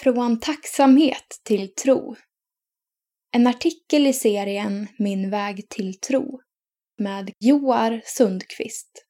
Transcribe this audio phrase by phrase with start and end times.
[0.00, 2.16] Från tacksamhet till tro.
[3.32, 6.40] En artikel i serien Min väg till tro
[6.98, 9.06] med Joar Sundqvist.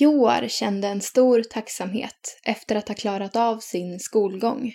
[0.00, 4.72] Joar kände en stor tacksamhet efter att ha klarat av sin skolgång.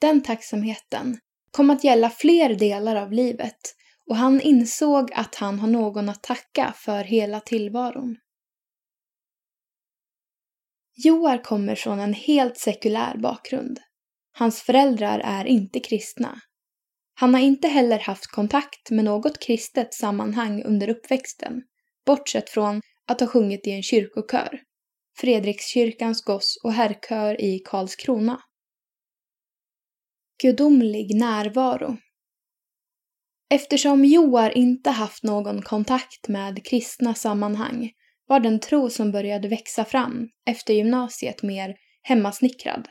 [0.00, 1.18] Den tacksamheten
[1.50, 3.74] kom att gälla fler delar av livet
[4.10, 8.16] och han insåg att han har någon att tacka för hela tillvaron.
[11.04, 13.80] Joar kommer från en helt sekulär bakgrund.
[14.32, 16.40] Hans föräldrar är inte kristna.
[17.14, 21.62] Han har inte heller haft kontakt med något kristet sammanhang under uppväxten,
[22.06, 24.60] bortsett från att ha sjungit i en kyrkokör,
[25.18, 28.40] Fredrikskyrkans goss och herrkör i Karlskrona.
[30.42, 31.96] Gudomlig närvaro
[33.50, 37.90] Eftersom Joar inte haft någon kontakt med kristna sammanhang
[38.30, 42.88] var den tro som började växa fram efter gymnasiet mer hemmasnickrad.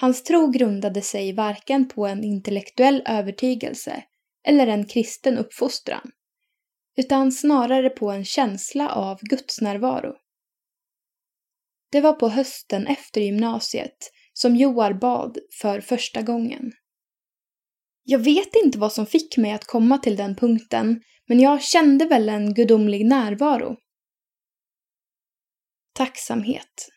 [0.00, 4.04] Hans tro grundade sig varken på en intellektuell övertygelse
[4.48, 6.10] eller en kristen uppfostran,
[6.96, 10.14] utan snarare på en känsla av Guds närvaro.
[11.92, 16.72] Det var på hösten efter gymnasiet som Joar bad för första gången.
[18.04, 22.06] Jag vet inte vad som fick mig att komma till den punkten, men jag kände
[22.06, 23.76] väl en gudomlig närvaro.
[25.96, 26.88] Tacksamhet.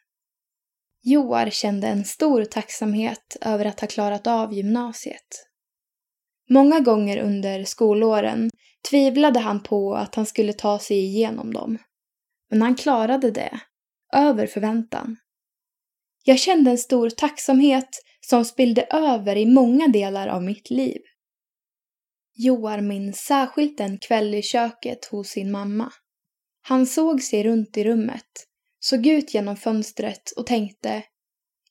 [1.01, 5.47] Joar kände en stor tacksamhet över att ha klarat av gymnasiet.
[6.49, 8.49] Många gånger under skolåren
[8.89, 11.77] tvivlade han på att han skulle ta sig igenom dem.
[12.49, 13.59] Men han klarade det,
[14.13, 15.17] över förväntan.
[16.23, 17.89] Jag kände en stor tacksamhet
[18.21, 21.01] som spillde över i många delar av mitt liv.
[22.33, 25.93] Joar minns särskilt en kväll i köket hos sin mamma.
[26.61, 28.48] Han såg sig runt i rummet
[28.79, 31.03] såg ut genom fönstret och tänkte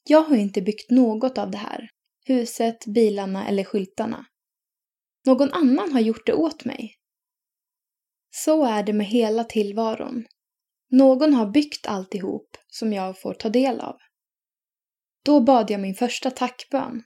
[0.05, 1.91] Jag har inte byggt något av det här.
[2.25, 4.27] Huset, bilarna eller skyltarna.
[5.27, 6.95] Någon annan har gjort det åt mig.
[8.30, 10.27] Så är det med hela tillvaron.
[10.91, 13.97] Någon har byggt alltihop som jag får ta del av.
[15.24, 17.02] Då bad jag min första tackbön.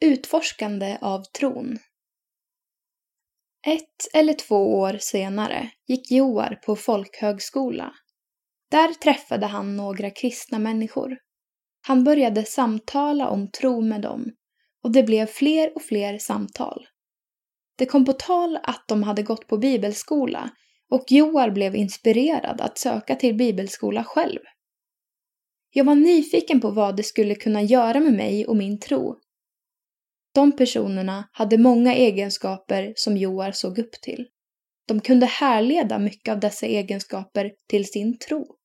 [0.00, 1.78] Utforskande av tron
[3.66, 7.94] ett eller två år senare gick Joar på folkhögskola.
[8.70, 11.18] Där träffade han några kristna människor.
[11.86, 14.32] Han började samtala om tro med dem
[14.82, 16.86] och det blev fler och fler samtal.
[17.76, 20.50] Det kom på tal att de hade gått på bibelskola
[20.90, 24.40] och Joar blev inspirerad att söka till bibelskola själv.
[25.72, 29.16] Jag var nyfiken på vad det skulle kunna göra med mig och min tro
[30.34, 34.26] de personerna hade många egenskaper som Joar såg upp till.
[34.86, 38.56] De kunde härleda mycket av dessa egenskaper till sin tro.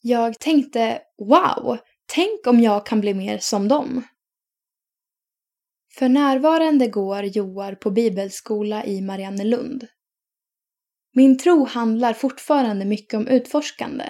[0.00, 1.78] Jag tänkte wow,
[2.14, 4.02] tänk om jag kan bli mer som dem.
[5.98, 9.86] För närvarande går Joar på bibelskola i Mariannelund.
[11.12, 14.04] Min tro handlar fortfarande mycket om utforskande.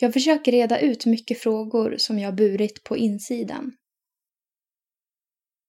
[0.00, 3.72] Jag försöker reda ut mycket frågor som jag burit på insidan.